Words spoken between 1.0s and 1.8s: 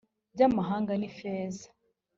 ifeza